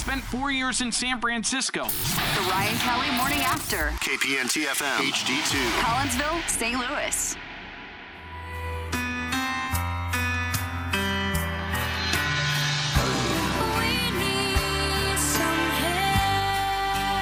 [0.00, 1.84] I spent four years in San Francisco.
[1.84, 3.92] The Ryan Kelly Morning After.
[4.00, 5.58] KPN TFM HD2.
[5.82, 6.78] Collinsville, St.
[6.78, 7.36] Louis.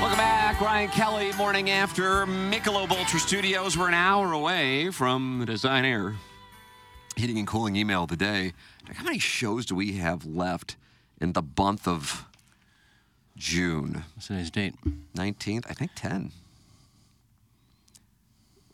[0.00, 3.76] Welcome back, Ryan Kelly, morning after Michelob Ultra Studios.
[3.76, 6.14] We're an hour away from the Design Air
[7.16, 8.52] heating and cooling email of the day.
[8.94, 10.76] How many shows do we have left
[11.20, 12.27] in the month of
[13.38, 14.04] June?
[14.14, 14.74] What's today's date?
[15.14, 15.64] 19th?
[15.70, 16.32] I think 10.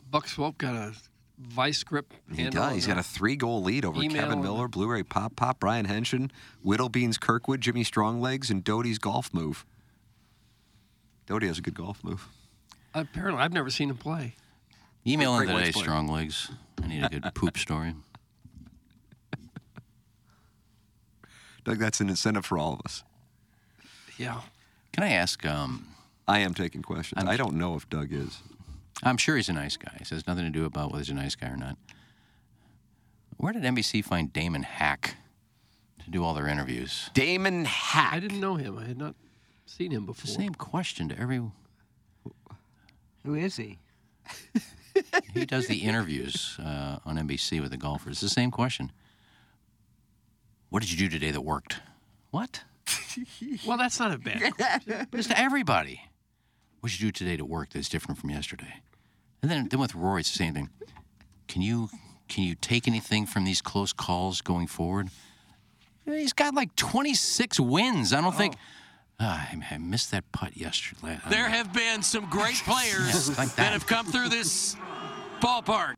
[0.09, 0.93] Buck Swope got a
[1.37, 2.13] vice grip.
[2.33, 2.73] He handle does.
[2.73, 5.59] He's on got a three goal lead over email Kevin Miller, Blu ray Pop Pop,
[5.59, 6.31] Brian Henshin,
[6.65, 9.65] Whittlebeans Kirkwood, Jimmy Stronglegs, and Doty's golf move.
[11.27, 12.27] Doty has a good golf move.
[12.93, 14.35] Apparently, I've never seen him play.
[15.05, 15.83] Email in today, Whites player.
[15.83, 16.51] strong legs.
[16.81, 17.93] I need a good poop story.
[21.63, 23.03] Doug, that's an incentive for all of us.
[24.17, 24.41] Yeah.
[24.95, 25.45] Can I ask?
[25.45, 25.87] Um,
[26.25, 27.17] I am taking questions.
[27.17, 28.39] I'm- I don't know if Doug is.
[29.03, 29.91] I'm sure he's a nice guy.
[29.99, 31.77] It has nothing to do about whether he's a nice guy or not.
[33.35, 35.17] Where did NBC find Damon Hack
[36.05, 37.09] to do all their interviews?
[37.13, 38.13] Damon Hack.
[38.13, 38.77] I didn't know him.
[38.77, 39.15] I had not
[39.65, 40.41] seen him It's the before.
[40.41, 41.41] same question to every.
[43.25, 43.79] Who is he?
[45.33, 48.13] He does the interviews uh, on NBC with the golfers.
[48.13, 48.93] It's the same question.
[50.69, 51.81] What did you do today that worked?
[52.31, 52.63] What?
[53.67, 54.53] Well, that's not a bad.
[54.55, 55.07] question.
[55.13, 56.01] Just to everybody.
[56.79, 58.81] What did you do today to work that's different from yesterday?
[59.41, 60.69] And then, then with Rory, it's the same thing.
[61.47, 61.89] Can you
[62.27, 65.09] can you take anything from these close calls going forward?
[66.05, 68.13] He's got like 26 wins.
[68.13, 68.55] I don't think.
[69.19, 71.17] Ah, I, I missed that putt yesterday.
[71.29, 73.73] There have been some great players Yes, like that that.
[73.73, 74.75] have come through this
[75.39, 75.95] ballpark.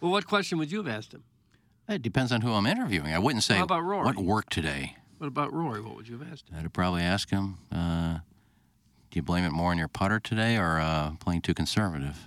[0.00, 1.22] well, what question would you have asked him?
[1.88, 3.12] It depends on who I'm interviewing.
[3.14, 4.04] I wouldn't say How about Rory?
[4.04, 4.96] what worked today.
[5.18, 5.80] What about Rory?
[5.80, 6.56] What would you have asked him?
[6.56, 8.18] I'd have probably ask him, uh,
[9.10, 12.18] do you blame it more on your putter today or uh, playing too conservative?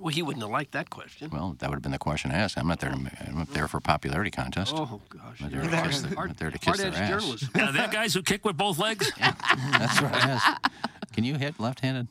[0.00, 1.30] Well, he wouldn't have liked that question.
[1.30, 2.58] Well, that would have been the question I asked.
[2.58, 2.90] I'm not there.
[2.90, 4.72] To, I'm not there for a popularity contest.
[4.74, 5.40] Oh gosh.
[5.40, 7.22] I'm not there to kiss, the, I'm not there to kiss their Hard-edged ass.
[7.22, 7.48] journalism.
[7.54, 9.10] Yeah, they have guys who kick with both legs.
[9.18, 10.12] That's right.
[10.12, 10.58] Yes.
[11.12, 12.08] Can you hit left-handed?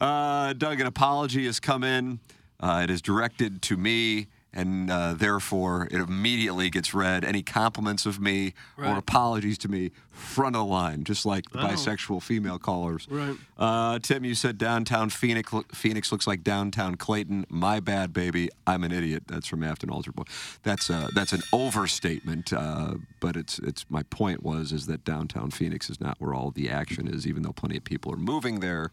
[0.00, 2.18] Uh, Doug, an apology has come in.
[2.58, 4.26] Uh, it is directed to me,
[4.56, 7.24] and uh, therefore it immediately gets read.
[7.24, 11.60] Any compliments of me or apologies to me, front of the line, just like the
[11.60, 11.66] Oh.
[11.68, 13.06] bisexual female callers.
[13.10, 13.36] Right.
[13.58, 17.44] Uh, Tim, you said downtown Phoenix, Phoenix looks like downtown Clayton.
[17.50, 18.48] My bad, baby.
[18.66, 19.24] I'm an idiot.
[19.26, 20.24] That's from Afton Altar Boy.
[20.62, 22.52] That's uh, that's an overstatement.
[22.52, 26.50] Uh, but it's it's my point was is that downtown Phoenix is not where all
[26.50, 28.90] the action is, even though plenty of people are moving there.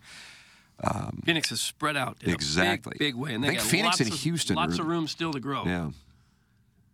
[0.83, 2.91] Um, Phoenix is spread out in Exactly.
[2.95, 4.81] a big, big way, and I think got Phoenix lots and of, Houston lots are-
[4.81, 5.65] of room still to grow.
[5.65, 5.91] Yeah.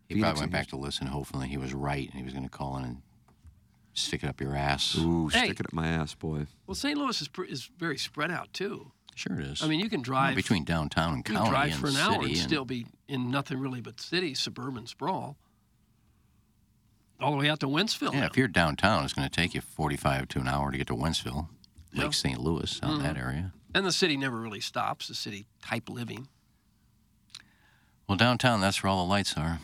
[0.07, 1.07] He Phoenix probably went back to listen.
[1.07, 3.01] Hopefully, he was right, and he was going to call in and
[3.94, 4.95] stick it up your ass.
[4.97, 5.45] Ooh, Hey.
[5.47, 6.47] stick it up my ass, boy.
[6.67, 6.97] Well, St.
[6.97, 8.91] Louis is pr- is very spread out too.
[9.16, 9.61] Sure, it is.
[9.61, 11.88] I mean, you can Well, drive between downtown and you can county drive and for
[11.88, 15.38] an city hour and and still be in nothing really but city, suburban sprawl.
[17.19, 18.13] All the way out to Wentzville.
[18.13, 18.22] yeah.
[18.22, 18.25] now.
[18.28, 20.96] If you're downtown, it's going to take you 45 to an hour to get to
[20.96, 21.49] Wentzville,
[21.91, 22.03] Yeah.
[22.03, 22.40] Lake St.
[22.40, 23.25] Louis, out in that mm-hmm.
[23.28, 23.53] area.
[23.73, 25.07] And the city never really stops.
[25.07, 26.27] The city type living.
[28.07, 29.59] Well, downtown, that's where all the lights are.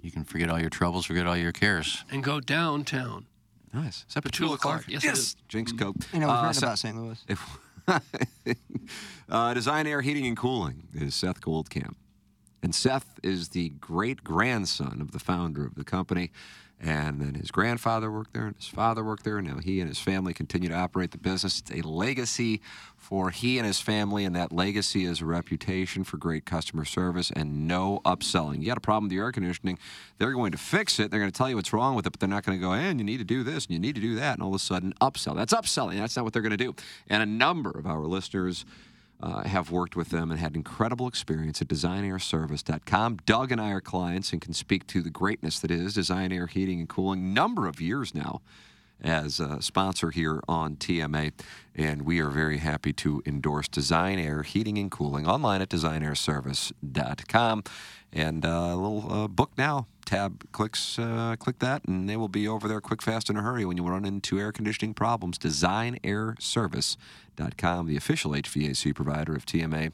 [0.00, 2.04] You can forget all your troubles, forget all your cares.
[2.10, 3.26] And go downtown.
[3.72, 4.04] Nice.
[4.06, 4.60] Is that Petula Petula Clark?
[4.60, 4.88] Clark.
[4.88, 5.36] Yes, it is.
[5.48, 5.96] Jinx Coke.
[6.12, 6.96] You know, we've Uh, so- about St.
[6.96, 7.24] Louis.
[7.26, 7.58] If,
[9.28, 11.94] uh, Design Air Heating and Cooling is Seth Goldcamp.
[12.62, 16.30] And Seth is the great grandson of the founder of the company.
[16.80, 19.38] And then his grandfather worked there, and his father worked there.
[19.38, 21.60] And now he and his family continue to operate the business.
[21.60, 22.60] It's a legacy
[23.04, 27.30] for he and his family, and that legacy is a reputation for great customer service
[27.30, 28.60] and no upselling.
[28.60, 29.78] You got a problem with your air conditioning,
[30.16, 31.10] they're going to fix it.
[31.10, 32.72] They're going to tell you what's wrong with it, but they're not going to go,
[32.72, 34.54] and you need to do this and you need to do that, and all of
[34.54, 35.36] a sudden upsell.
[35.36, 35.98] That's upselling.
[35.98, 36.74] That's not what they're going to do.
[37.08, 38.64] And a number of our listeners
[39.20, 43.18] uh, have worked with them and had incredible experience at designairservice.com.
[43.24, 46.46] Doug and I are clients and can speak to the greatness that is Design Air
[46.46, 47.32] Heating and Cooling.
[47.32, 48.42] Number of years now
[49.00, 51.32] as a sponsor here on TMA,
[51.74, 57.64] and we are very happy to endorse Design Air Heating and Cooling online at designairservice.com.
[58.12, 59.86] And uh, a little uh, book now.
[60.04, 63.42] Tab clicks uh, click that and they will be over there quick fast in a
[63.42, 65.38] hurry when you run into air conditioning problems.
[65.38, 69.90] designairservice.com the official hvac provider of tma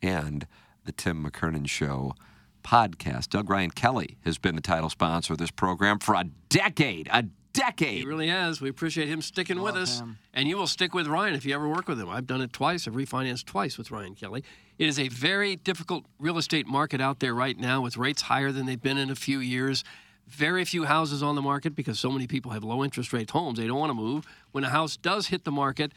[0.00, 0.46] and
[0.84, 2.14] the tim mckernan show
[2.62, 3.30] podcast.
[3.30, 7.24] Doug ryan kelly has been the title sponsor of this program for a decade a
[7.98, 8.60] He really has.
[8.60, 10.00] We appreciate him sticking with us.
[10.32, 12.08] And you will stick with Ryan if you ever work with him.
[12.08, 12.86] I've done it twice.
[12.86, 14.44] I've refinanced twice with Ryan Kelly.
[14.78, 18.52] It is a very difficult real estate market out there right now with rates higher
[18.52, 19.82] than they've been in a few years.
[20.28, 23.58] Very few houses on the market because so many people have low interest rate homes.
[23.58, 24.26] They don't want to move.
[24.52, 25.92] When a house does hit the market,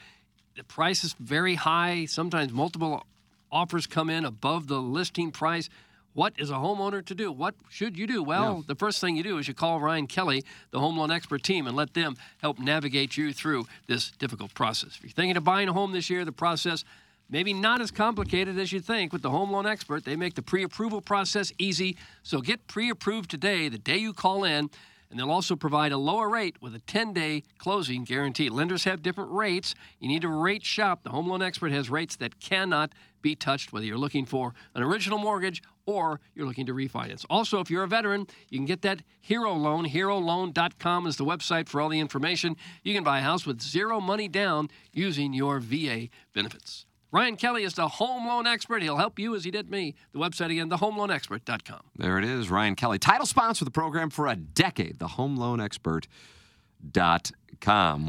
[0.56, 2.06] the price is very high.
[2.06, 3.06] Sometimes multiple
[3.52, 5.70] offers come in above the listing price.
[6.14, 7.32] What is a homeowner to do?
[7.32, 8.22] What should you do?
[8.22, 11.44] Well, the first thing you do is you call Ryan Kelly, the home loan expert
[11.44, 14.96] team, and let them help navigate you through this difficult process.
[14.98, 16.84] If you're thinking of buying a home this year, the process
[17.30, 20.04] maybe not as complicated as you think with the home loan expert.
[20.04, 21.96] They make the pre-approval process easy.
[22.24, 24.70] So get pre-approved today, the day you call in,
[25.12, 28.50] and they'll also provide a lower rate with a 10-day closing guarantee.
[28.50, 29.76] Lenders have different rates.
[30.00, 31.04] You need to rate shop.
[31.04, 34.82] The home loan expert has rates that cannot be touched whether you're looking for an
[34.82, 37.26] original mortgage or you're looking to refinance.
[37.30, 39.86] Also, if you're a veteran, you can get that Hero Loan.
[39.86, 42.56] HeroLoan.com is the website for all the information.
[42.84, 46.86] You can buy a house with zero money down using your VA benefits.
[47.12, 48.82] Ryan Kelly is the home loan expert.
[48.82, 49.96] He'll help you as he did me.
[50.14, 51.82] The website again, thehomeloanexpert.com.
[51.98, 55.36] There it is, Ryan Kelly, title sponsor of the program for a decade, the home
[55.36, 56.10] loan expert.com.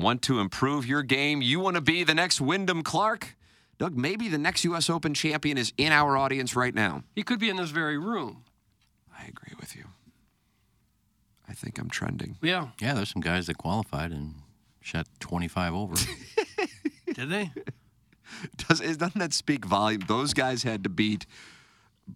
[0.02, 1.42] Want to improve your game?
[1.42, 3.36] You want to be the next Wyndham Clark?
[3.78, 4.88] Doug, maybe the next U.S.
[4.88, 7.02] Open champion is in our audience right now.
[7.16, 8.44] He could be in this very room.
[9.18, 9.86] I agree with you.
[11.48, 12.36] I think I'm trending.
[12.40, 12.68] Yeah.
[12.80, 14.34] Yeah, there's some guys that qualified and
[14.80, 15.96] shot 25 over.
[17.14, 17.50] Did they?
[18.56, 20.02] Does, doesn't that speak volume?
[20.06, 21.26] Those guys had to beat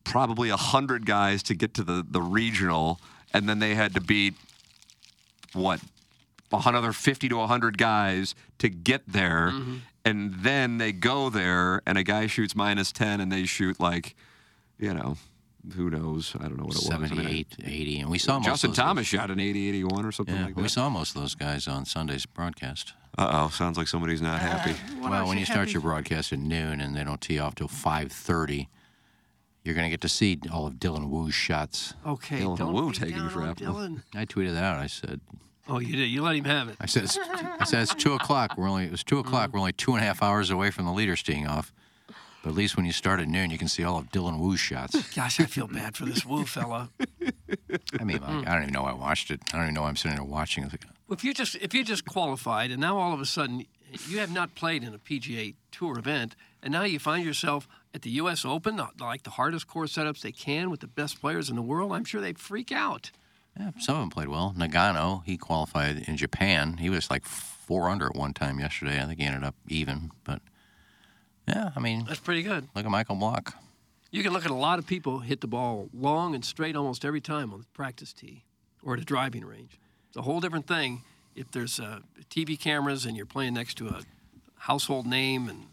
[0.04, 3.00] probably 100 guys to get to the, the regional,
[3.32, 4.34] and then they had to beat,
[5.52, 5.80] what,
[6.52, 9.50] another 50 to 100 guys to get there.
[9.52, 9.76] Mm-hmm.
[10.04, 14.14] And then they go there, and a guy shoots minus 10, and they shoot like,
[14.78, 15.16] you know,
[15.74, 16.34] who knows?
[16.38, 16.90] I don't know what it was.
[16.90, 18.00] I mean, 78, 80.
[18.00, 20.44] And we saw most Justin of those Thomas shot an 80 81 or something Yeah,
[20.46, 20.62] like that.
[20.62, 22.92] we saw most of those guys on Sunday's broadcast.
[23.18, 24.74] Uh oh, sounds like somebody's not happy.
[25.00, 28.68] well, when you start your broadcast at noon and they don't tee off till 5:30,
[29.64, 31.94] you're going to get to see all of Dylan Wu's shots.
[32.06, 32.40] Okay.
[32.40, 33.54] Dylan don't Wu be taking down for on.
[33.56, 34.02] Dylan.
[34.14, 34.78] I tweeted that out.
[34.78, 35.20] I said,
[35.68, 36.06] Oh, you did.
[36.06, 36.76] You let him have it.
[36.78, 38.56] I said, it's, I said it's two o'clock.
[38.56, 39.50] We're only it was two o'clock.
[39.52, 41.72] We're only two and a half hours away from the leaders teeing off.
[42.46, 44.60] But at least when you start at noon, you can see all of Dylan Wu's
[44.60, 44.94] shots.
[45.16, 46.90] Gosh, I feel bad for this Wu fella.
[47.98, 49.40] I mean, like, I don't even know why I watched it.
[49.52, 50.62] I don't even know I'm sitting there watching.
[50.62, 53.20] I was like, Well, if you just if you just qualified and now all of
[53.20, 53.66] a sudden
[54.08, 58.02] you have not played in a PGA Tour event, and now you find yourself at
[58.02, 58.44] the U.S.
[58.44, 61.90] Open, like the hardest course setups they can with the best players in the world,
[61.90, 63.10] I'm sure they'd freak out.
[63.58, 64.54] Yeah, some of them played well.
[64.56, 66.76] Nagano, he qualified in Japan.
[66.76, 69.02] He was like four under at one time yesterday.
[69.02, 70.12] I think he ended up even.
[70.22, 70.42] But
[71.48, 72.68] yeah, I mean, That's pretty good.
[72.74, 73.54] look at Michael Block.
[74.10, 77.04] You can look at a lot of people hit the ball long and straight almost
[77.04, 78.44] every time on the practice tee
[78.82, 79.78] or at a driving range.
[80.08, 81.02] It's a whole different thing
[81.34, 82.00] if there's uh,
[82.30, 84.00] TV cameras and you're playing next to a
[84.58, 85.66] household name and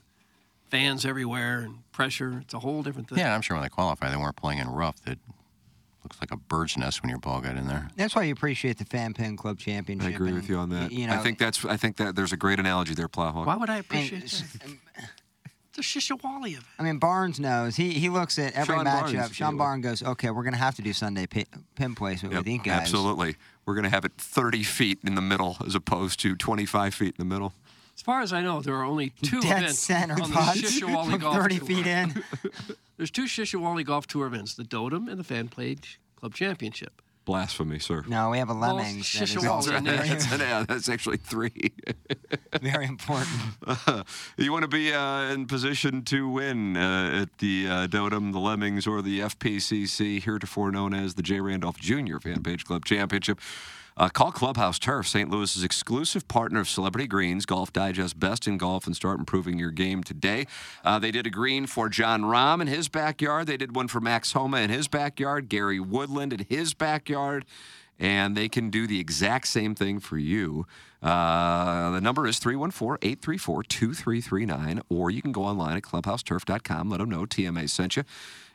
[0.70, 2.40] fans everywhere and pressure.
[2.42, 3.20] It's a whole different thing.
[3.20, 5.02] Yeah, I'm sure when they qualify, they weren't playing in rough.
[5.04, 5.20] That
[6.04, 7.90] looks like a bird's nest when your ball got in there.
[7.96, 10.12] That's why you appreciate the Fan Page Club Championship.
[10.12, 10.92] I agree and, with you on that.
[10.92, 11.64] You know, I think that's.
[11.64, 13.46] I think that there's a great analogy there, Plowhawk.
[13.46, 15.08] Why would I appreciate s- that?
[15.76, 16.70] It's a shishawali of it.
[16.78, 17.76] I mean, Barnes knows.
[17.76, 19.14] He he looks at every Sean matchup.
[19.14, 19.58] Barnes, Sean.
[19.58, 22.48] Barnes goes, okay, we're going to have to do Sunday pi- pin placement Yep, with
[22.48, 22.82] ink guys.
[22.82, 23.36] absolutely.
[23.66, 27.16] We're going to have it 30 feet in the middle as opposed to 25 feet
[27.18, 27.54] in the middle.
[27.96, 30.62] As far as I know, there are only two Dead events center on the putts
[30.62, 31.68] Shishawali from Golf 30 Tour.
[31.68, 32.24] feet in.
[32.98, 37.02] There's two Shishawali Golf Tour events: the Dotem and the Fan Page Club Championship.
[37.26, 38.04] Blasphemy, sir.
[38.08, 39.12] No, we have a Well, Lemmings.
[39.14, 41.72] that is Shishawali also and very, That's, yeah, that's actually three.
[42.62, 43.30] very important.
[44.38, 48.40] you want to be uh, in position to win uh, at the uh, Dotem, the
[48.40, 51.40] Lemmings, or the FPCC, heretofore known as the J.
[51.40, 52.18] Randolph Jr.
[52.20, 53.40] Fan Page Club Championship.
[53.96, 55.30] Uh, call Clubhouse Turf, St.
[55.30, 59.72] Louis's exclusive partner of Celebrity Greens, Golf Digest, best in golf, and start improving your
[59.72, 60.48] game today.
[60.84, 63.48] Uh, they did a green for Jon Rahm in his backyard.
[63.48, 67.46] They did one for Max Homa in his backyard, Gary Woodland in his backyard,
[68.00, 70.66] and they can do the exact same thing for you.
[71.02, 76.90] Uh, the number is 314 834 2339, or you can go online at clubhouseturf.com.
[76.90, 78.04] Let them know TMA sent you,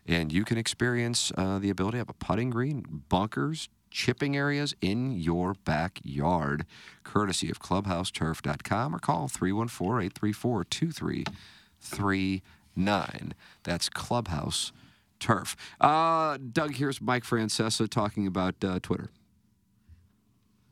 [0.07, 5.12] and you can experience uh, the ability of a putting green, bunkers, chipping areas in
[5.12, 6.64] your backyard,
[7.04, 13.35] courtesy of clubhouseturf.com, or call 314 834 2339.
[13.64, 14.73] That's Clubhouse
[15.21, 15.57] Turf.
[15.80, 19.11] Uh, Doug, here's Mike Francesa talking about uh, Twitter.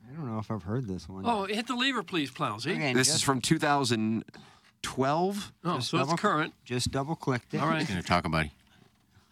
[0.09, 1.23] I don't know if I've heard this one.
[1.25, 2.71] Oh, hit the lever, please, Plowsy.
[2.71, 5.53] Okay, This is from 2012.
[5.65, 6.53] Oh, just so it's double- current.
[6.63, 7.59] Just double clicked it.
[7.61, 7.85] All right.
[7.87, 8.45] going to talk about.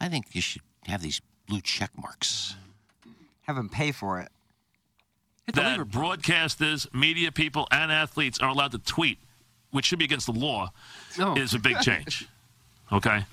[0.01, 2.55] I think you should have these blue check marks.
[3.47, 4.29] Have them pay for it.
[5.45, 5.85] Hit the that lever.
[5.85, 9.19] broadcasters, media people, and athletes are allowed to tweet,
[9.71, 10.71] which should be against the law,
[11.17, 11.35] No.
[11.35, 12.27] is a big change.
[12.91, 13.25] okay?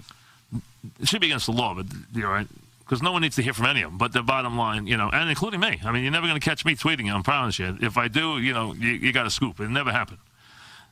[1.01, 2.47] It should be against the law, but you're right.
[2.81, 3.97] Because no one needs to hear from any of them.
[3.99, 5.81] But the bottom line, you know, and including me.
[5.83, 7.11] I mean, you're never going to catch me tweeting.
[7.11, 7.79] I promise you.
[7.81, 9.61] If I do, you know, you, you got a scoop.
[9.61, 10.19] It never happened.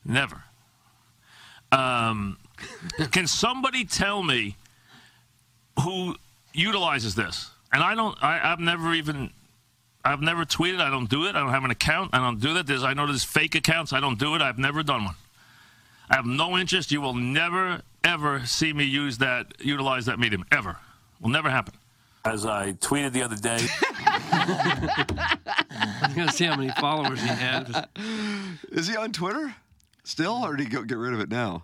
[0.03, 0.43] Never.
[1.73, 2.39] Um,
[3.11, 4.57] can somebody tell me
[5.83, 6.17] who
[6.55, 7.51] utilizes this?
[7.73, 8.17] And I don't.
[8.23, 9.31] I, I've never even.
[10.05, 10.81] I've never tweeted.
[10.81, 11.37] I don't do it.
[11.37, 12.11] I don't have an account.
[12.13, 12.67] I don't do that.
[12.67, 12.83] There's.
[12.83, 13.93] I know there's fake accounts.
[13.93, 14.43] I don't do it.
[14.43, 15.15] I've never done one.
[16.09, 16.91] I have no interest.
[16.91, 20.77] You will never ever see me use that, utilize that medium ever.
[21.21, 21.75] Will never happen.
[22.25, 23.59] As I tweeted the other day.
[25.71, 27.89] I was going to see how many followers he had.
[28.71, 29.55] Is he on Twitter
[30.05, 31.63] still, or did he go get rid of it now?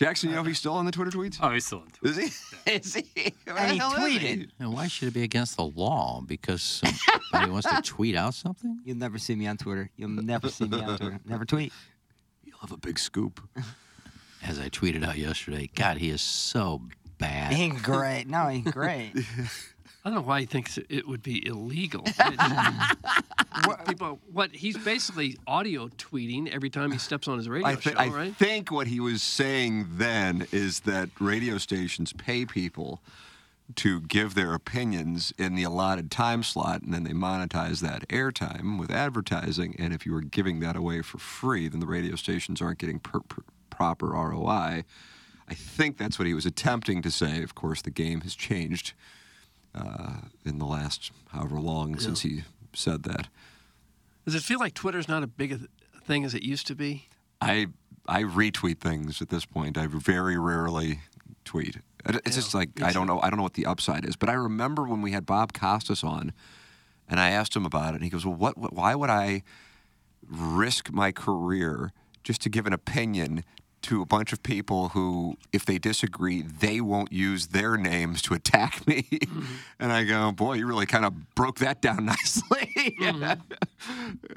[0.00, 1.36] Jackson, you know if he's still on the Twitter tweets?
[1.42, 2.20] Oh, he's still on Twitter.
[2.22, 2.32] Is
[2.64, 2.70] he?
[2.72, 3.34] is he?
[3.44, 4.48] Where And he hell is tweeted.
[4.58, 6.22] And why should it be against the law?
[6.26, 8.80] Because somebody wants to tweet out something?
[8.82, 9.90] You'll never see me on Twitter.
[9.98, 11.20] You'll never see me on Twitter.
[11.26, 11.74] Never tweet.
[12.44, 13.46] You'll have a big scoop.
[14.42, 16.80] As I tweeted out yesterday, God, he is so
[17.18, 17.52] bad.
[17.52, 18.24] He ain't great.
[18.26, 19.12] No, he ain't great.
[20.04, 22.04] I don't know why he thinks it would be illegal.
[23.66, 27.74] what, people, what he's basically audio tweeting every time he steps on his radio I,
[27.74, 28.34] thi- show, I right?
[28.34, 33.02] think what he was saying then is that radio stations pay people
[33.76, 38.78] to give their opinions in the allotted time slot, and then they monetize that airtime
[38.78, 39.76] with advertising.
[39.78, 42.98] And if you were giving that away for free, then the radio stations aren't getting
[42.98, 44.84] per- per- proper ROI.
[45.48, 47.42] I think that's what he was attempting to say.
[47.42, 48.94] Of course, the game has changed
[49.74, 52.42] uh, in the last however long since he
[52.74, 53.28] said that.
[54.24, 55.70] Does it feel like Twitter's not as big a th-
[56.04, 57.08] thing as it used to be?
[57.40, 57.66] I
[58.06, 59.78] I retweet things at this point.
[59.78, 61.00] I very rarely
[61.44, 61.76] tweet.
[62.04, 63.20] It- It's just like I don't know.
[63.20, 64.16] I don't know what the upside is.
[64.16, 66.32] But I remember when we had Bob Costas on,
[67.08, 68.56] and I asked him about it, and he goes, "Well, what?
[68.58, 69.42] what why would I
[70.28, 71.92] risk my career
[72.24, 73.44] just to give an opinion?"
[73.84, 78.34] To a bunch of people who, if they disagree, they won't use their names to
[78.34, 79.02] attack me.
[79.10, 79.44] Mm-hmm.
[79.78, 82.68] And I go, boy, you really kind of broke that down nicely.
[83.00, 83.40] Mm-hmm.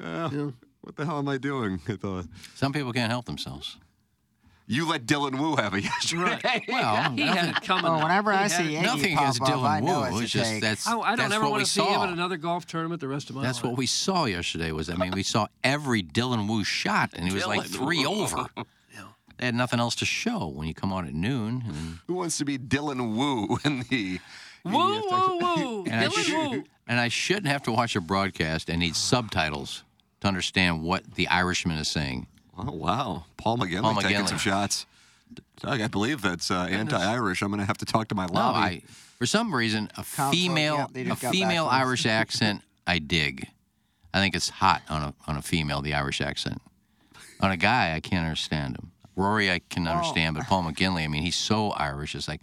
[0.00, 0.50] Yeah.
[0.80, 1.80] What the hell am I doing?
[1.88, 2.26] I thought.
[2.54, 3.76] Some people can't help themselves.
[4.66, 6.62] You let Dylan Wu have it yesterday.
[6.68, 7.84] Well, he had it coming.
[7.90, 8.80] Oh, whenever He I see it.
[8.80, 10.20] Iggy nothing pop against up, I Dylan know Wu.
[10.20, 10.62] it's a just take.
[10.62, 12.04] that's I, I don't ever want to see him saw.
[12.04, 13.70] at another golf tournament the rest of my That's life.
[13.72, 14.72] what we saw yesterday.
[14.72, 18.22] Was I mean, we saw every Dylan Wu shot, and he was like three Wu.
[18.22, 18.46] over.
[19.38, 21.64] They had nothing else to show when you come on at noon.
[21.66, 24.20] And, Who wants to be Dylan Wu in the?
[24.64, 25.84] Woo, woo, woo.
[25.90, 26.64] and, I Dylan sh- Woo.
[26.86, 29.82] and I shouldn't have to watch a broadcast and need subtitles
[30.20, 32.26] to understand what the Irishman is saying.
[32.56, 34.28] Oh wow, Paul McGinley Paul taking McGinley.
[34.28, 34.86] some shots.
[35.60, 37.42] Doug, I believe that's uh, anti-Irish.
[37.42, 38.58] I'm going to have to talk to my No, lobby.
[38.58, 38.82] I
[39.18, 41.72] for some reason a Council, female yeah, a just got back female to.
[41.72, 43.48] Irish accent I dig.
[44.14, 46.62] I think it's hot on a on a female the Irish accent.
[47.40, 48.92] On a guy I can't understand him.
[49.16, 52.14] Rory I can understand, but Paul McGinley I mean he's so Irish.
[52.14, 52.40] It's like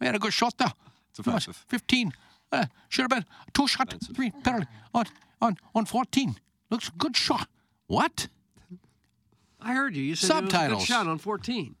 [0.00, 0.72] we had a good shot there.
[1.10, 1.56] It's offensive.
[1.68, 2.12] Fifteen.
[2.50, 3.24] Uh, should have been
[3.54, 5.04] two shot, three penalty on
[5.40, 6.36] on on fourteen.
[6.70, 7.48] Looks good shot.
[7.86, 8.28] What?
[9.60, 10.02] I heard you.
[10.02, 10.82] You said it was a Subtitles.
[10.82, 11.76] good shot on 14.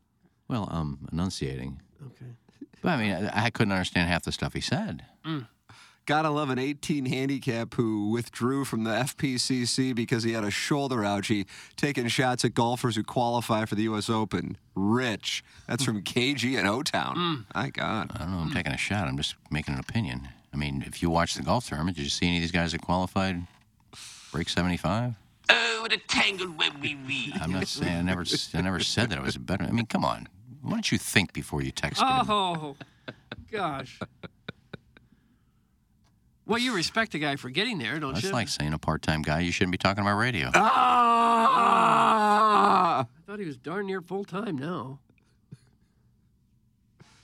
[0.48, 1.80] Well, um, enunciating.
[2.00, 2.30] Okay.
[2.80, 5.04] But I mean, I, I couldn't understand half the stuff he said.
[6.04, 10.96] Gotta love an 18 handicap who withdrew from the FPCC because he had a shoulder
[10.96, 14.10] ouchie, taking shots at golfers who qualify for the U.S.
[14.10, 14.56] Open.
[14.74, 15.44] Rich.
[15.68, 17.14] That's from KG in O Town.
[17.16, 17.34] Hmm.
[17.54, 18.10] My God.
[18.16, 18.38] I don't know.
[18.38, 19.06] I'm taking a shot.
[19.06, 20.28] I'm just making an opinion.
[20.52, 22.72] I mean, if you watch the golf tournament, did you see any of these guys
[22.72, 23.40] that qualified
[24.32, 25.14] break 75?
[25.50, 27.34] Oh, the tangled web we weave.
[27.40, 28.24] I'm not saying I never.
[28.54, 29.64] I never said that it was better.
[29.64, 30.28] I mean, come on.
[30.62, 32.00] Why don't you think before you text?
[32.00, 32.08] him?
[32.08, 32.76] Oh,
[33.52, 34.00] gosh.
[36.44, 38.30] Well, you respect the guy for getting there, don't That's you?
[38.30, 39.40] That's like saying a part-time guy.
[39.40, 40.50] You shouldn't be talking about radio.
[40.54, 41.92] Ah!
[43.00, 44.98] I thought he was darn near full time now.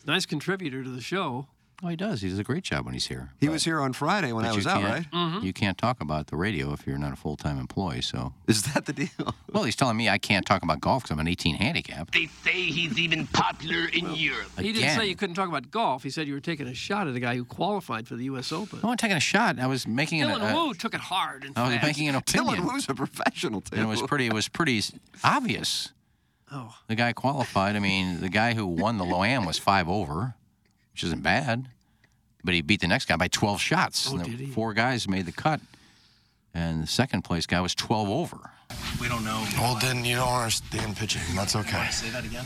[0.07, 1.49] Nice contributor to the show.
[1.80, 2.23] Oh, he does.
[2.23, 3.30] He does a great job when he's here.
[3.38, 5.06] He was here on Friday when But I was out, right?
[5.12, 5.47] Mm-hmm.
[5.47, 8.00] You can't talk about the radio if you're not a full-time employee.
[8.00, 9.08] So, Is that the deal?
[9.52, 12.11] well, he's telling me I can't talk about golf because I'm an 18 handicap.
[12.11, 14.50] They say he's even popular in Europe.
[14.58, 16.02] He didn't say you couldn't talk about golf.
[16.02, 18.50] He said you were taking a shot at a guy who qualified for the U.S.
[18.50, 18.80] Open.
[18.82, 19.61] I wasn't taking a shot.
[19.61, 20.30] I was making an.
[20.30, 21.87] Dylan uh, Wu took it hard and I was fast.
[21.87, 22.56] making an opinion.
[22.56, 23.76] Dylan Wu's a professional, too.
[23.76, 24.26] and it was pretty.
[24.26, 24.82] It was pretty
[25.23, 25.92] obvious.
[26.50, 26.75] Oh.
[26.88, 27.76] The guy qualified.
[27.76, 30.35] I mean, the guy who won the Loam was five over,
[30.99, 31.69] which isn't bad,
[32.43, 34.09] but he beat the next guy by 12 shots.
[34.09, 34.47] Oh, And the did he?
[34.47, 35.61] Four guys made the cut,
[36.52, 38.50] and the second place guy was 12 over.
[39.00, 39.47] We don't know.
[39.59, 41.23] Well, then you don't understand pitching.
[41.37, 41.87] That's okay.
[41.93, 42.45] Say that again.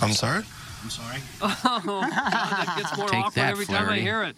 [0.00, 0.44] I'm sorry?
[0.84, 1.18] I'm sorry.
[1.42, 4.36] Oh, God, that gets more Take awkward that, every time I hear it.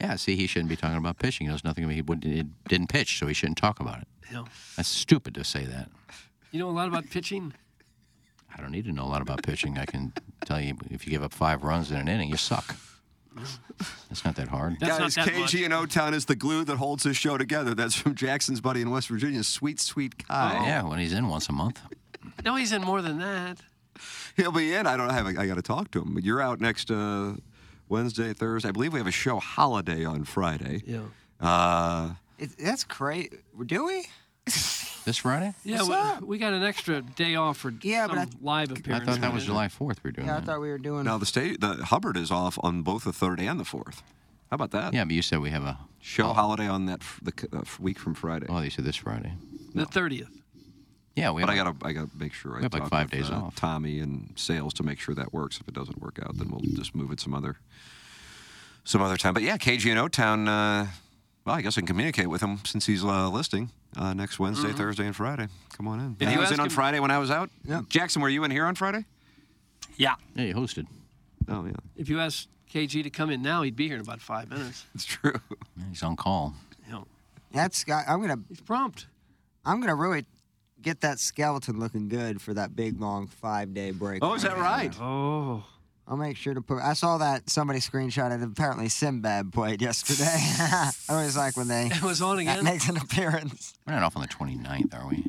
[0.00, 1.46] Yeah, see, he shouldn't be talking about pitching.
[1.46, 1.88] He knows nothing.
[1.88, 4.08] He he didn't pitch, so he shouldn't talk about it.
[4.32, 4.44] Yeah.
[4.76, 5.90] That's stupid to say that.
[6.50, 7.54] You know a lot about pitching?
[8.56, 9.78] I don't need to know a lot about pitching.
[9.78, 10.12] I can
[10.44, 12.74] tell you if you give up five runs in an inning, you suck.
[14.10, 14.78] It's not that hard.
[14.80, 15.52] That's Guys, not that much.
[15.52, 17.74] KG and O Town is the glue that holds this show together.
[17.74, 20.64] That's from Jackson's buddy in West Virginia, Sweet Sweet Kai.
[20.66, 21.80] Yeah, when he's in once a month.
[22.44, 23.58] No, he's in more than that.
[24.36, 24.86] He'll be in.
[24.86, 25.26] I don't have.
[25.26, 26.14] I got to talk to him.
[26.14, 27.34] But you're out next uh,
[27.88, 28.70] Wednesday, Thursday.
[28.70, 30.82] I believe we have a show holiday on Friday.
[30.86, 31.02] Yeah.
[31.40, 33.34] Uh, It, that's great.
[33.66, 34.06] Do we?
[35.04, 35.54] This Friday?
[35.64, 39.20] Yeah, we, we got an extra day off for Yeah, but some live I thought
[39.20, 40.46] that was July 4th we were doing Yeah, I that.
[40.46, 41.04] thought we were doing.
[41.04, 44.02] now the state, the Hubbard is off on both the third and the fourth.
[44.50, 44.94] How about that?
[44.94, 47.60] Yeah, but you said we have a Show holiday on that f- the c- uh,
[47.62, 48.46] f- week from Friday.
[48.48, 49.32] Oh, you said this Friday.
[49.74, 50.28] The 30th.
[51.16, 52.82] Yeah, we but have I a- gotta, I gotta make sure I we have like
[52.82, 53.56] talk five with, days uh, off.
[53.56, 55.58] Tommy and sales to make sure that works.
[55.60, 57.56] If it doesn't work out, then we'll just move it some other,
[58.84, 59.34] some other time.
[59.34, 60.46] But yeah, KG and O Town.
[60.48, 60.86] Uh,
[61.46, 64.68] well, I guess I can communicate with him since he's uh, listing uh, next Wednesday,
[64.68, 64.76] Mm-hmm.
[64.76, 65.46] Thursday, and Friday.
[65.76, 66.16] Come on in.
[66.20, 67.50] If he was in on Friday when I was out.
[67.64, 67.82] Yeah.
[67.88, 69.04] Jackson, were you in here on Friday?
[69.96, 70.16] Yeah.
[70.34, 70.86] Yeah, you hosted.
[71.48, 74.20] Oh yeah, If you asked KG to come in now, he'd be here in about
[74.20, 74.84] five minutes.
[74.94, 75.34] it's true.
[75.90, 76.54] He's on call.
[76.86, 77.06] You know,
[77.52, 77.84] That's.
[77.84, 78.40] got- I'm gonna.
[78.48, 79.06] he's prompt.
[79.64, 80.24] I'm gonna really
[80.82, 84.24] get that skeleton looking good for that big long five day break.
[84.24, 84.92] Oh, is that right?
[85.00, 85.64] Oh.
[86.08, 86.78] I'll make sure to put.
[86.82, 88.42] I saw that somebody screenshotted.
[88.42, 90.24] Apparently, Simbad played yesterday.
[90.30, 92.64] I always like when they It was on that again?
[92.72, 93.74] makes an appearance.
[93.86, 95.24] We're not off on the 29th, are we?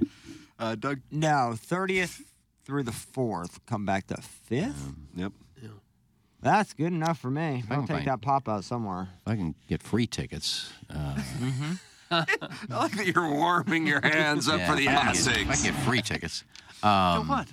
[0.60, 1.00] Uh, Doug.
[1.12, 2.22] No, 30th
[2.64, 3.58] through the 4th.
[3.66, 4.16] Come back to
[4.52, 4.94] 5th.
[5.16, 5.32] Yep.
[6.40, 7.64] That's good enough for me.
[7.68, 9.10] I I'll can take find- that pop out somewhere.
[9.26, 10.72] If I can get free tickets.
[10.88, 11.20] Uh,
[12.12, 12.26] I
[12.70, 15.56] like that you're warming your hands up yeah, for the if I can get- I
[15.56, 16.44] can get free tickets.
[16.82, 17.48] So Um, what?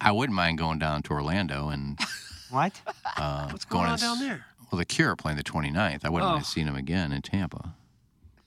[0.00, 1.98] I wouldn't mind going down to Orlando and
[2.50, 2.80] What?
[3.16, 4.44] uh, What's going on down there?
[4.70, 6.04] Well, the Cure are playing the 29th.
[6.04, 6.34] I wouldn't Oh.
[6.34, 7.74] mind seeing them again in Tampa.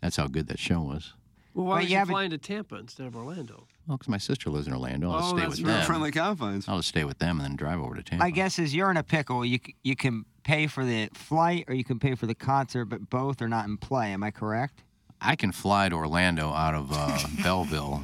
[0.02, 1.14] That's how good that show was.
[1.54, 3.68] Well, why Well, was yeah, you flying to Tampa instead of Orlando?
[3.88, 5.12] Well, because my sister lives in Orlando.
[5.12, 5.86] I'll Oh, stay that's with them.
[5.86, 6.68] Friendly confines.
[6.68, 8.24] I'll just stay with them and then drive over to Tampa.
[8.26, 9.46] My guess is you're in a pickle.
[9.46, 13.10] You you can pay for the flight or you can pay for the concert, but
[13.10, 14.12] both are not in play.
[14.14, 14.82] Am I correct?
[15.22, 18.04] I can fly to Orlando out of uh, Belleville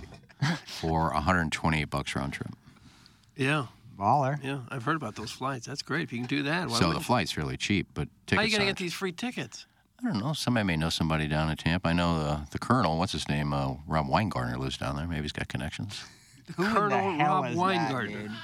[0.65, 2.53] for 128 bucks round trip.
[3.39, 4.37] Yeah, Baller.
[4.43, 4.59] yeah.
[4.69, 5.65] I've heard about those flights.
[5.65, 6.03] That's great.
[6.03, 6.69] If you can do that.
[6.69, 8.93] Why so the flight's really cheap, but tickets How are you going to get these
[8.93, 9.65] free tickets?
[10.01, 10.33] I don't know.
[10.33, 11.89] Somebody may know somebody down in Tampa.
[11.89, 12.97] I know the the Colonel.
[12.97, 13.51] What's his name?
[13.53, 15.07] Uh, Rob Weingartner lives down there.
[15.07, 16.03] Maybe he's got connections.
[16.57, 18.31] Who in the Colonel hell Rob is Weingartner.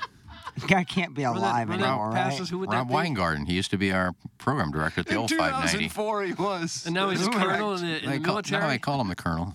[0.57, 0.69] That.
[0.69, 2.15] Guy can't be Run that- alive that anymore, right?
[2.31, 2.49] past.
[2.49, 2.93] Who would Rob that be?
[2.93, 3.45] Weingarten.
[3.45, 5.83] He used to be our program director at the In old 590.
[5.83, 6.83] In 2004, he was.
[6.85, 8.61] And now he's a colonel in the, in They the call, military.
[8.63, 9.53] no, I call him the Colonel.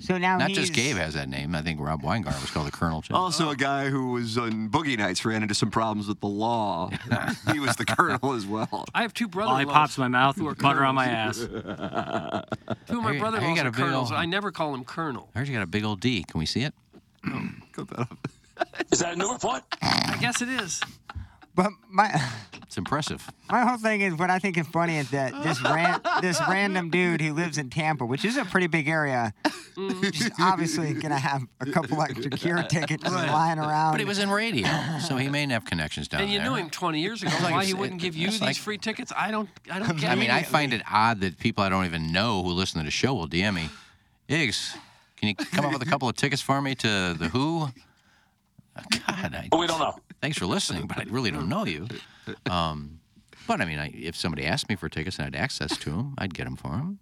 [0.00, 1.54] So now Not he's, just Gabe has that name.
[1.54, 3.14] I think Rob Weingarten was called the Colonel too.
[3.14, 6.90] Also, a guy who was on Boogie Nights ran into some problems with the law.
[7.52, 8.84] he was the colonel as well.
[8.94, 9.52] I have two brothers.
[9.66, 11.38] Lollipops in my mouth, who are butter on my ass.
[12.86, 14.10] Two of my Hey, brothers hey, you got are colonels.
[14.10, 15.28] ol' I never call him colonel.
[15.34, 16.24] I heard you got a big old D.
[16.24, 16.74] Can we see it?
[17.72, 18.28] Cut that up.
[18.90, 19.62] Is that a new report?
[19.82, 20.80] I guess it is.
[21.54, 22.10] But my
[22.62, 23.28] It's impressive.
[23.50, 26.88] my whole thing is what I think is funny is that this ran, this random
[26.88, 29.34] dude who lives in Tampa, which is a pretty big area,
[30.12, 33.92] just obviously gonna have a couple extra cure tickets just lying around.
[33.92, 34.66] But he was in radio,
[35.06, 36.24] so he may have connections down there.
[36.24, 36.48] and you there.
[36.48, 37.32] knew him 20 years ago.
[37.42, 39.12] like Why I he wouldn't give you these like- free tickets?
[39.14, 39.50] I don't.
[39.70, 42.42] I don't get I mean, I find it odd that people I don't even know
[42.42, 43.68] who listen to the show will DM me,
[44.30, 44.74] Iggs,
[45.16, 47.68] can you come up with a couple of tickets for me to the Who?
[49.06, 49.98] God, I, We don't know.
[50.22, 51.86] Thanks for listening, but I really don't know you.
[52.50, 53.00] Um,
[53.46, 55.90] but I mean, I, if somebody asked me for tickets and I had access to
[55.90, 56.98] them, I'd get them for them.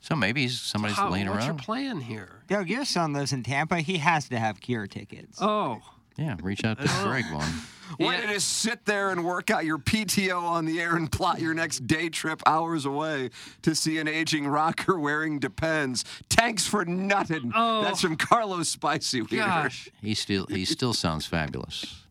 [0.00, 1.58] So maybe somebody's How, laying what's your around.
[1.62, 2.42] plan here?
[2.48, 3.78] Doug, your son lives in Tampa.
[3.78, 5.38] He has to have cure tickets.
[5.40, 5.80] Oh,
[6.16, 7.48] Yeah, reach out to Greg one.
[7.98, 11.40] Way to just sit there and work out your PTO on the air and plot
[11.40, 13.30] your next day trip hours away
[13.62, 16.02] to see an aging rocker wearing Depends.
[16.30, 17.52] Thanks for nothing.
[17.54, 17.82] Oh.
[17.82, 19.20] That's from Carlos Spicy.
[19.22, 19.90] Gosh.
[20.00, 22.01] He still he still sounds fabulous.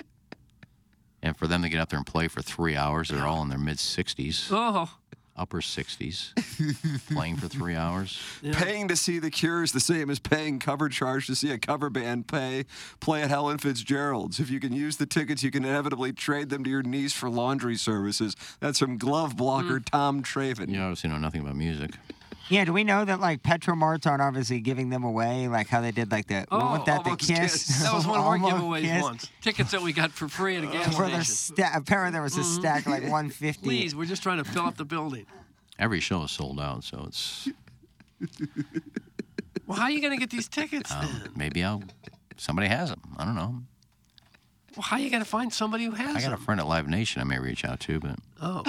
[1.23, 3.49] And for them to get out there and play for three hours, they're all in
[3.49, 4.89] their mid 60s, Oh.
[5.38, 6.34] upper 60s,
[7.13, 8.19] playing for three hours.
[8.53, 11.57] Paying to see the Cure is the same as paying cover charge to see a
[11.60, 12.65] cover band pay
[12.99, 14.39] play at Helen Fitzgerald's.
[14.39, 17.29] If you can use the tickets, you can inevitably trade them to your niece for
[17.29, 18.36] laundry services.
[18.60, 19.84] That's from glove blocker hmm.
[19.86, 20.69] Tom Traven.
[20.69, 21.91] You obviously know nothing about music.
[22.49, 25.91] Yeah, do we know that like Petromarts aren't obviously giving them away, like how they
[25.91, 27.38] did like the what Oh, was that the oh, Almost kiss?
[27.67, 27.84] Kiss.
[27.84, 29.01] That was one of our giveaways Kiss.
[29.04, 29.30] once.
[29.41, 31.23] Tickets that we got for free at a gas For station.
[31.23, 32.60] sta- apparently there was a mm-hmm.
[32.60, 33.63] stack like 150.
[33.63, 35.25] Please, we're just trying to fill up the building.
[35.80, 37.47] Every show is sold out, so it's
[39.67, 41.32] Well, how are you going to get these tickets um, then?
[41.36, 41.84] maybe I'll
[42.38, 43.01] somebody has them.
[43.17, 43.62] I don't know.
[44.75, 46.17] Well, how are you going to find somebody who has them?
[46.17, 48.63] I got a friend at Live Nation I may reach out to, but Oh,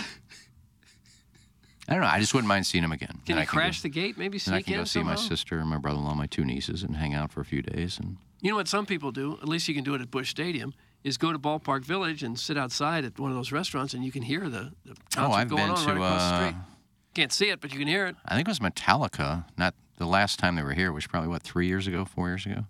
[1.88, 2.08] I don't know.
[2.08, 3.18] I just wouldn't mind seeing him again.
[3.26, 4.16] can you crash go, the gate?
[4.16, 6.82] Maybe Then I can go in see my sister, and my brother-in-law, my two nieces,
[6.82, 7.98] and hang out for a few days.
[7.98, 9.38] And You know what some people do?
[9.42, 10.74] At least you can do it at Busch Stadium.
[11.02, 14.12] Is go to Ballpark Village and sit outside at one of those restaurants, and you
[14.12, 15.86] can hear the, the concert oh, I've going been on to.
[15.88, 16.56] right across the uh, street.
[17.14, 18.14] Can't see it, but you can hear it.
[18.24, 19.44] I think it was Metallica.
[19.58, 22.46] Not the last time they were here, which probably what three years ago, four years
[22.46, 22.66] ago.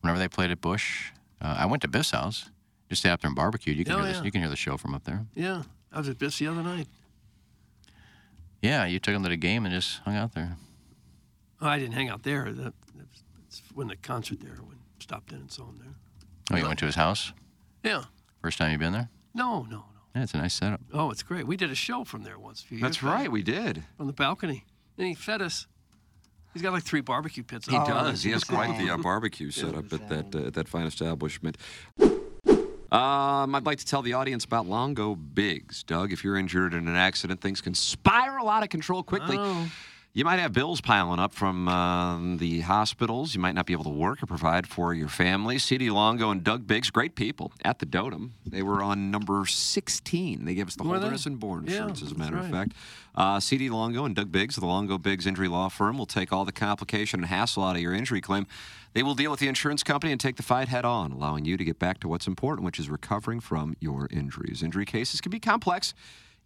[0.00, 2.50] Whenever they played at Busch, uh, I went to Biff's house.
[2.88, 3.76] Just stayed up there and barbecued.
[3.76, 4.22] You can Oh, hear this.
[4.24, 5.24] You can hear the show from up there.
[5.34, 5.62] Yeah,
[5.92, 6.88] I was at Biff's the other night.
[8.62, 10.56] Yeah, you took them to the game and just hung out there.
[11.60, 12.52] Oh, I didn't hang out there.
[12.52, 14.56] That, that's, that's when the concert there.
[14.62, 15.94] When stopped in and saw him there.
[16.50, 17.32] Oh, you went to his house?
[17.82, 18.04] Yeah.
[18.42, 19.08] First time you've been there?
[19.34, 19.84] No, no, no.
[20.14, 20.80] Yeah, it's a nice setup.
[20.92, 21.46] Oh, it's great.
[21.46, 22.62] We did a show from there once.
[22.62, 23.84] A few That's years back, right, we did.
[24.00, 24.64] On the balcony,
[24.96, 25.66] and he fed us.
[26.54, 27.68] He's got like three barbecue pits.
[27.68, 27.94] He up there.
[27.94, 28.22] does.
[28.22, 31.58] He has quite the uh, barbecue set up at that uh, that fine establishment.
[32.92, 35.82] Um, I'd like to tell the audience about Longo Biggs.
[35.82, 39.36] Doug, if you're injured in an accident, things can spiral out of control quickly.
[39.38, 39.70] Oh.
[40.16, 43.34] You might have bills piling up from um, the hospitals.
[43.34, 45.58] You might not be able to work or provide for your family.
[45.58, 48.30] CD Longo and Doug Biggs, great people at the Dotem.
[48.46, 50.46] They were on number 16.
[50.46, 52.72] They gave us the Were whole innocent born Yeah, insurance, as a matter of fact.
[53.14, 56.46] Uh, CD Longo and Doug Biggs the Longo Biggs Injury Law Firm will take all
[56.46, 58.46] the complication and hassle out of your injury claim.
[58.94, 61.58] They will deal with the insurance company and take the fight head on, allowing you
[61.58, 64.62] to get back to what's important, which is recovering from your injuries.
[64.62, 65.92] Injury cases can be complex.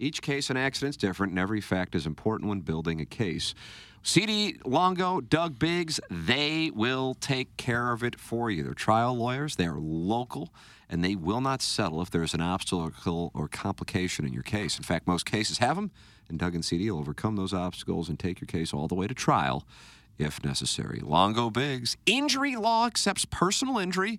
[0.00, 3.54] Each case and accident is different, and every fact is important when building a case.
[4.02, 8.62] CD Longo, Doug Biggs, they will take care of it for you.
[8.62, 10.54] They're trial lawyers, they are local,
[10.88, 14.78] and they will not settle if there's an obstacle or complication in your case.
[14.78, 15.90] In fact, most cases have them,
[16.30, 19.06] and Doug and CD will overcome those obstacles and take your case all the way
[19.06, 19.66] to trial
[20.16, 21.00] if necessary.
[21.02, 24.18] Longo Biggs, injury law accepts personal injury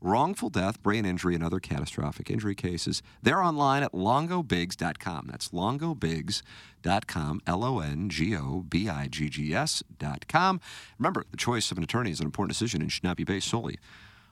[0.00, 3.02] wrongful death, brain injury, and other catastrophic injury cases.
[3.22, 5.28] They're online at longobiggs.com.
[5.30, 10.60] That's longobiggs.com, L O N G O B I G G S.com.
[10.98, 13.48] Remember, the choice of an attorney is an important decision and should not be based
[13.48, 13.78] solely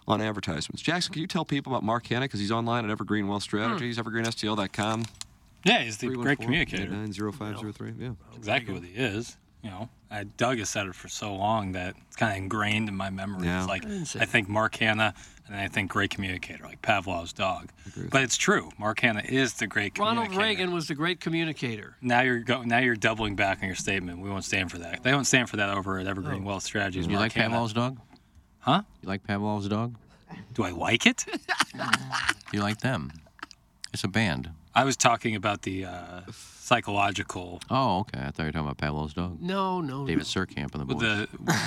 [0.07, 0.83] on advertisements.
[0.83, 2.27] Jackson, can you tell people about Mark Hanna?
[2.27, 5.05] Because he's online at Evergreen Wealth Strategies, evergreenstl.com.
[5.64, 6.90] Yeah, he's the great communicator.
[6.90, 7.94] 90503.
[7.98, 8.11] Yeah.
[8.37, 9.38] Exactly what he is.
[9.62, 12.90] You know, I, Doug has said it for so long that it's kind of ingrained
[12.90, 13.46] in my memory.
[13.46, 13.61] Yeah.
[13.61, 15.14] It's like I didn't say I think Mark Hanna
[15.46, 17.70] and I think great communicator, like Pavlov's dog.
[18.11, 18.70] But it's true.
[18.78, 20.22] Mark Hanna is the great communicator.
[20.30, 20.42] Ronald.
[20.42, 21.96] Reagan was the great communicator.
[22.00, 24.20] Now you're go, now you're doubling back on your statement.
[24.20, 25.02] We won't stand for that.
[25.02, 26.46] They won't stand for that over at Evergreen Oh.
[26.46, 27.07] Wealth Strategies.
[27.07, 27.50] You Mark like Hanna.
[27.50, 27.98] Pavlov's dog?
[28.61, 28.83] Huh?
[29.02, 29.94] You like Pavlov's dog?
[30.54, 31.24] Do I like it?
[32.52, 33.11] You like them?
[33.92, 34.50] It's a band.
[34.76, 37.61] I was talking about the uh, psychological.
[37.68, 38.20] Oh, okay.
[38.20, 39.40] I thought you were talking about Pavlov's dog.
[39.40, 40.07] No, no.
[40.07, 40.24] David no.
[40.24, 41.26] Surkamp and the with boys.
[41.46, 41.61] the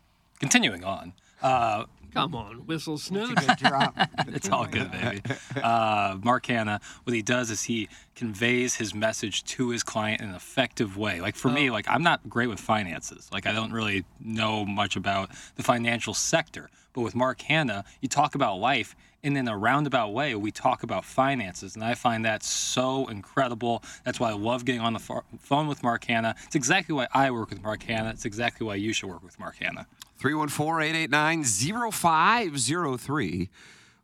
[0.40, 1.12] continuing on.
[1.42, 1.84] Uh,
[2.16, 3.34] Come on, whistle snooze.
[3.34, 3.94] Good drop.
[4.28, 5.20] it's all good, baby.
[5.62, 10.30] Uh, Mark Hanna, what he does is he conveys his message to his client in
[10.30, 11.20] an effective way.
[11.20, 13.28] Like for me, like I'm not great with finances.
[13.30, 16.70] Like I don't really know much about the financial sector.
[16.94, 20.82] But with Mark Hanna, you talk about life, and in a roundabout way, we talk
[20.82, 23.82] about finances, and I find that so incredible.
[24.04, 26.34] That's why I love getting on the pho- phone with Mark Hanna.
[26.46, 28.10] It's exactly why I work with Mark Hanna.
[28.10, 29.86] It's exactly why you should work with Mark Hanna.
[30.18, 31.44] 314 889
[31.92, 33.50] 0503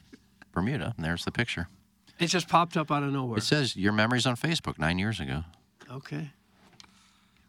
[0.51, 1.67] Bermuda, and there's the picture.
[2.19, 3.37] It just popped up out of nowhere.
[3.37, 5.43] It says your memories on Facebook nine years ago.
[5.91, 6.31] Okay.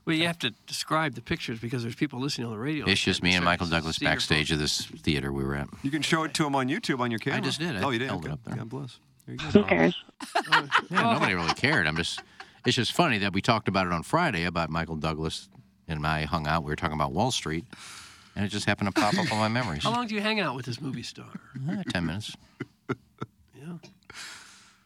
[0.05, 2.87] Well, you have to describe the pictures because there's people listening on the radio.
[2.87, 5.69] It's just me and Michael Douglas your backstage of this theater we were at.
[5.83, 7.39] You can show it to him on YouTube on your camera.
[7.39, 7.77] I just did.
[7.77, 8.09] I oh, you did.
[8.09, 8.31] held Okay.
[8.31, 8.57] it up there.
[8.57, 9.01] God bless.
[9.29, 9.61] There you go.
[9.61, 9.95] Who cares?
[10.91, 11.87] Yeah, nobody really cared.
[11.87, 12.21] I'm just.
[12.67, 15.49] It's just funny that we talked about it on Friday about Michael Douglas
[15.87, 16.65] and I hung out.
[16.65, 17.65] We were talking about Wall Street,
[18.35, 19.85] and it just happened to pop up on my memories.
[19.85, 21.29] How long do you hang out with this movie star?
[21.71, 22.35] Uh, Ten minutes.
[23.55, 23.75] Yeah.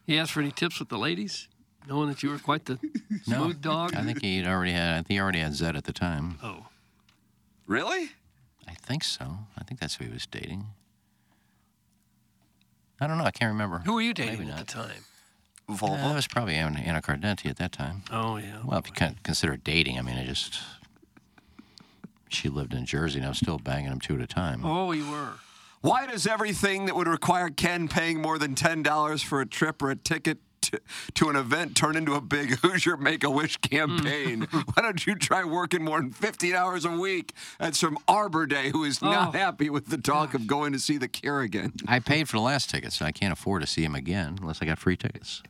[0.05, 1.47] He asked for any tips with the ladies,
[1.87, 2.79] knowing that you were quite the
[3.23, 3.95] smooth dog.
[3.95, 4.93] I think he already had.
[4.93, 6.37] I think he already had Zed at the time.
[6.43, 6.65] Oh.
[7.67, 8.09] Really?
[8.67, 9.37] I think so.
[9.57, 10.65] I think that's who he was dating.
[13.03, 13.25] I don't know.
[13.25, 13.79] I can't remember.
[13.79, 14.67] Who were you dating Maybe at not.
[14.67, 15.05] the time?
[15.69, 18.03] Uh, that was probably Anna, Anna Cardenti at that time.
[18.11, 18.57] Oh yeah.
[18.65, 20.59] Well, if you can consider dating, I mean, I just
[22.29, 24.65] she lived in Jersey, and I was still banging them two at a time.
[24.65, 25.33] Oh, you were.
[25.81, 29.91] Why does everything that would require Ken paying more than $10 for a trip or
[29.91, 30.37] a ticket
[30.73, 30.81] to,
[31.15, 34.45] to an event turn into a big Hoosier Make a Wish campaign?
[34.47, 34.63] Mm.
[34.75, 37.33] Why don't you try working more than 15 hours a week?
[37.59, 39.37] That's from Arbor Day, who is not Oh.
[39.37, 41.73] happy with the talk of going to see the Cure again.
[41.87, 44.61] I paid for the last ticket, so I can't afford to see him again unless
[44.61, 45.41] I got free tickets.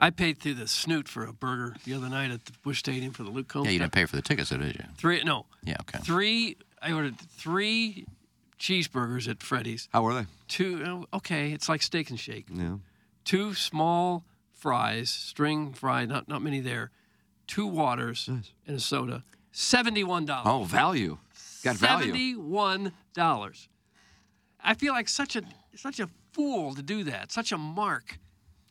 [0.00, 3.12] I paid through the snoot for a burger the other night at the Busch Stadium
[3.12, 3.66] for the Luke Combs.
[3.66, 4.84] Yeah, you didn't pay for the tickets, though, did you?
[4.96, 5.46] Three, no.
[5.62, 5.98] Yeah, okay.
[6.00, 6.56] Three.
[6.82, 8.04] I ordered three
[8.58, 9.88] cheeseburgers at Freddy's.
[9.92, 10.26] How were they?
[10.48, 10.82] Two.
[10.86, 12.46] oh, Okay, it's like Steak and Shake.
[12.52, 12.76] Yeah.
[13.24, 14.24] Two small
[14.64, 16.90] fries, string fry, not not many there.
[17.46, 19.22] Two waters and a soda.
[19.52, 20.46] Seventy-one dollars.
[20.46, 21.18] Oh, value.
[21.62, 22.06] Got value.
[22.06, 23.68] Seventy-one dollars.
[24.58, 25.42] I feel like such a
[25.76, 27.30] such a fool to do that.
[27.30, 28.18] Such a mark.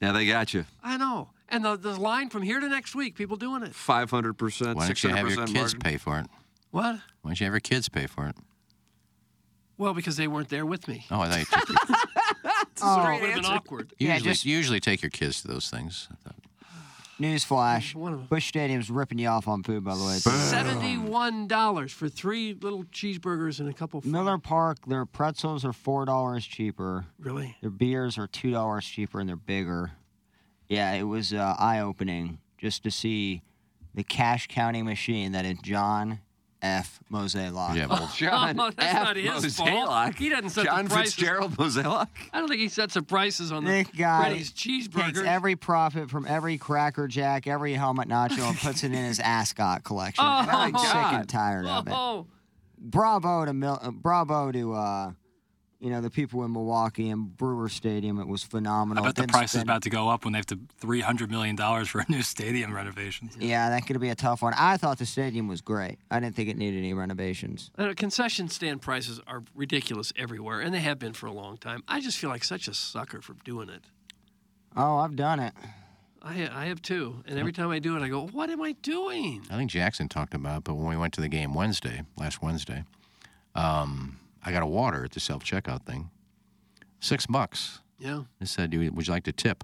[0.01, 0.65] Yeah, they got you.
[0.83, 1.29] I know.
[1.47, 3.73] And the the line from here to next week, people doing it.
[3.73, 5.79] 500%, Why don't you have your kids margin.
[5.79, 6.25] pay for it?
[6.71, 6.95] What?
[7.21, 8.35] Why don't you have your kids pay for it?
[9.77, 11.05] Well, because they weren't there with me.
[11.11, 11.87] Oh, I thought you took
[12.83, 13.93] your, Oh, it would have been awkward.
[13.99, 16.07] Yeah, usually, just- usually take your kids to those things.
[16.11, 16.35] I thought-
[17.19, 18.27] Newsflash.
[18.27, 20.17] Busch Stadium's ripping you off on food, by the way.
[20.17, 24.01] Seventy-one dollars for three little cheeseburgers and a couple.
[24.03, 27.05] Miller Park, their pretzels are four dollars cheaper.
[27.19, 27.55] Really?
[27.61, 29.91] Their beers are two dollars cheaper, and they're bigger.
[30.67, 33.43] Yeah, it was uh, eye-opening just to see
[33.93, 36.19] the cash counting machine that is John
[36.63, 36.99] F.
[37.11, 37.75] Mozeliak.
[37.75, 39.03] Yeah, well, John Oh, that's F.
[39.03, 40.15] not his fault.
[40.15, 41.13] He doesn't set John the prices.
[41.13, 42.07] Fitzgerald Mozeliak.
[42.31, 45.25] I don't think he sets the prices on the This guy Freddy's takes cheeseburgers.
[45.25, 49.83] every profit from every Cracker Jack, every helmet nacho, and puts it in his ascot
[49.83, 50.23] collection.
[50.33, 51.93] Oh, I'm my sick and tired of it.
[51.95, 52.27] Oh,
[52.79, 55.11] bravo to Mil- uh, bravo to uh,
[55.83, 58.17] you know the people in Milwaukee and Brewer Stadium.
[58.17, 59.03] It was phenomenal.
[59.03, 59.09] I phenomenal.
[59.09, 61.29] bet the Didn't price is about to go up when they have to three hundred
[61.29, 63.35] million dollars for a new stadium renovations.
[63.37, 64.53] Yeah, that could be a tough one.
[64.57, 65.99] I thought the stadium was great.
[66.09, 67.69] I didn't think it needed any renovations.
[67.77, 71.57] I know, concession stand prices are ridiculous everywhere, and they have been for a long
[71.57, 71.83] time.
[71.85, 73.81] I just feel like such a sucker for doing it.
[74.77, 75.53] Oh, I've done it.
[76.21, 78.71] I, I have too, and every time I do it, I go, "What am I
[78.81, 82.03] doing?" I think Jackson talked about it, but when we went to the game Wednesday,
[82.15, 82.85] last Wednesday,
[83.55, 86.09] um, I got a water at the self checkout thing.
[86.99, 87.79] Six bucks.
[87.99, 88.23] Yeah.
[88.41, 89.63] It said, "Do Would you like to tip?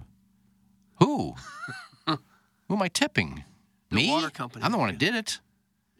[1.00, 1.34] Who?
[2.06, 3.44] Who am I tipping?
[3.90, 4.10] The Me?
[4.10, 4.64] water company.
[4.64, 5.40] I'm the one who did it.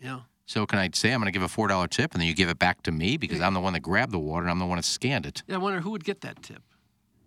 [0.00, 0.20] Yeah.
[0.46, 2.34] So can I say I'm going to give a four dollar tip and then you
[2.34, 4.58] give it back to me because I'm the one that grabbed the water and I'm
[4.58, 5.42] the one that scanned it?
[5.46, 6.62] Yeah, I wonder who would get that tip.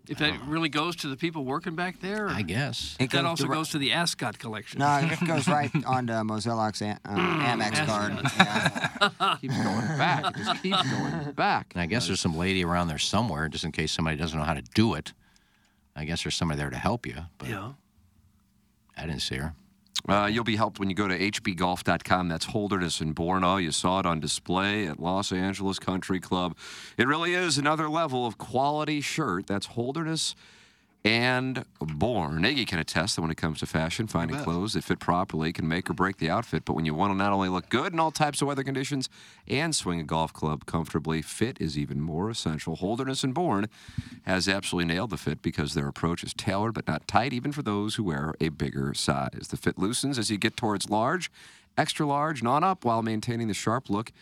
[0.09, 2.97] If that really goes to the people working back there, I guess.
[2.99, 4.79] It that goes also direct- goes to the Ascot collection.
[4.79, 8.13] No, it goes right onto Mosella's uh, Amex card.
[8.37, 9.37] Yeah.
[9.39, 10.35] keeps going back.
[10.35, 11.71] It just keeps going back.
[11.73, 14.45] And I guess there's some lady around there somewhere, just in case somebody doesn't know
[14.45, 15.13] how to do it.
[15.95, 17.71] I guess there's somebody there to help you, but yeah.
[18.97, 19.53] I didn't see her.
[20.07, 22.27] Uh, you'll be helped when you go to hbgolf.com.
[22.27, 23.43] That's Holderness in Bourne.
[23.61, 26.57] You saw it on display at Los Angeles Country Club.
[26.97, 29.47] It really is another level of quality shirt.
[29.47, 30.35] That's Holderness
[31.05, 32.43] and Bourne.
[32.43, 35.67] Iggy can attest that when it comes to fashion, finding clothes that fit properly can
[35.67, 36.63] make or break the outfit.
[36.63, 39.09] But when you want to not only look good in all types of weather conditions
[39.45, 42.77] and swing a golf club comfortably, fit is even more essential.
[42.77, 43.67] Holderness and Bourne
[44.25, 47.63] has absolutely nailed the fit because their approach is tailored but not tight, even for
[47.63, 49.49] those who wear a bigger size.
[49.49, 51.29] The fit loosens as you get towards large,
[51.77, 54.13] extra large, and on up while maintaining the sharp look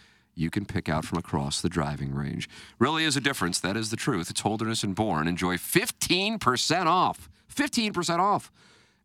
[0.42, 2.50] you can pick out from across the driving range.
[2.80, 3.60] Really is a difference.
[3.60, 4.30] That is the truth.
[4.30, 5.28] It's Holderness and Bourne.
[5.28, 7.30] Enjoy 15% off.
[7.56, 8.52] 15% off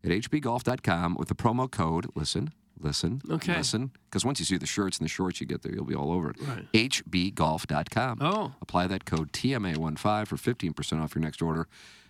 [0.03, 3.57] at hbgolf.com with the promo code, listen, listen, Okay.
[3.57, 5.95] listen, because once you see the shirts and the shorts you get there, you'll be
[5.95, 6.37] all over it.
[6.41, 6.65] Right.
[6.73, 8.19] hbgolf.com.
[8.21, 8.53] Oh.
[8.61, 11.67] Apply that code TMA15 for 15% off your next order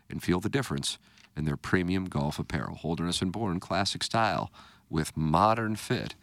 [0.09, 0.97] and feel the difference
[1.35, 2.75] in their premium golf apparel.
[2.75, 4.51] Holderness and Bourne classic style
[4.89, 6.15] with modern fit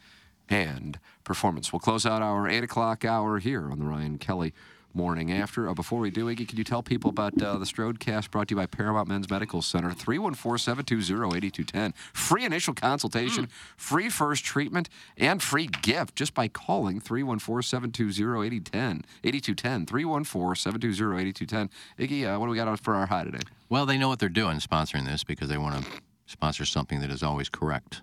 [0.49, 1.73] and performance.
[1.73, 4.55] We'll close out our 8 o'clock hour here on the Ryan Kelly
[4.95, 5.69] morning after.
[5.69, 8.53] Uh, before we do, Iggy, can you tell people about uh, the Strodecast brought to
[8.53, 9.91] you by Paramount Men's Medical Center?
[9.91, 11.95] 314-720-8210.
[12.13, 19.03] Free initial consultation, free first treatment, and free gift just by calling 314-720-8010.
[19.25, 19.87] 8210.
[19.87, 21.71] 314-720-8210.
[21.99, 23.41] Iggy, uh, what do we got for our high today?
[23.69, 25.91] Well, they know what they're doing sponsoring this because they want to
[26.27, 28.03] sponsor something that is always correct,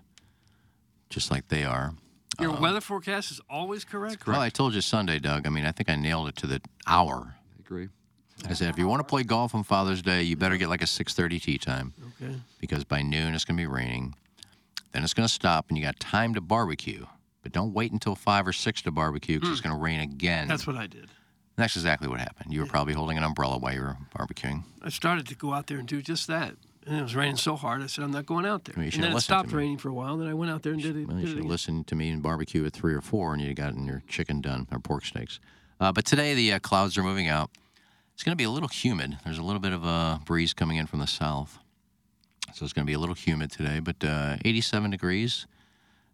[1.08, 1.94] just like they are.
[2.40, 4.20] Your um, weather forecast is always correct.
[4.20, 4.36] correct.
[4.36, 5.46] Well, I told you Sunday, Doug.
[5.46, 7.34] I mean, I think I nailed it to the hour.
[7.36, 7.88] I agree.
[8.48, 10.82] I said, if you want to play golf on Father's Day, you better get like
[10.82, 12.34] a 6:30 tee time Okay.
[12.58, 14.14] because by noon it's going to be raining.
[14.92, 17.06] Then it's going to stop, and you got time to barbecue.
[17.42, 19.68] But don't wait until five or six to barbecue because it's hmm.
[19.68, 20.48] going to rain again.
[20.48, 21.08] That's what I did.
[21.56, 22.52] That's exactly what happened.
[22.52, 24.64] You were probably holding an umbrella while you were barbecuing.
[24.80, 26.54] I started to go out there and do just that.
[26.86, 28.74] And it was raining so hard, I said, I'm not going out there.
[28.76, 30.16] Well, and then it stopped raining for a while.
[30.16, 31.06] Then I went out there and did it.
[31.06, 31.50] Well, you did should again.
[31.50, 34.66] listen to me and barbecue at three or four, and you'd gotten your chicken done
[34.72, 35.38] or pork steaks.
[35.78, 37.50] Uh, but today the uh, clouds are moving out.
[38.14, 39.18] It's going to be a little humid.
[39.24, 41.58] There's a little bit of a breeze coming in from the south,
[42.52, 43.80] so it's going to be a little humid today.
[43.80, 45.46] But uh, 87 degrees.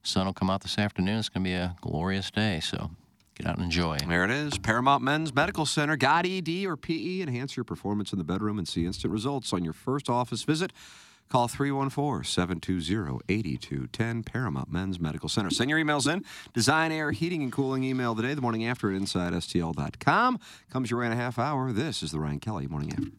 [0.04, 1.18] Sun will come out this afternoon.
[1.18, 2.60] It's going to be a glorious day.
[2.60, 2.90] So
[3.38, 3.96] get out and enjoy.
[3.98, 4.58] There it is.
[4.58, 5.96] Paramount Men's Medical Center.
[5.96, 7.22] Got ED or PE?
[7.22, 10.72] Enhance your performance in the bedroom and see instant results on your first office visit.
[11.28, 15.50] Call 314-720-8210 Paramount Men's Medical Center.
[15.50, 16.24] Send your emails in.
[16.54, 20.38] Design Air Heating and Cooling email today, the morning after at InsideSTL.com.
[20.70, 21.70] Comes your way in a half hour.
[21.70, 23.10] This is the Ryan Kelly Morning After.